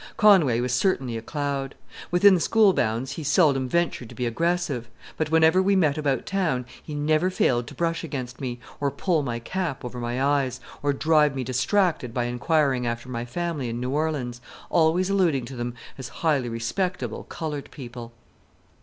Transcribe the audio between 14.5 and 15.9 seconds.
always alluding to them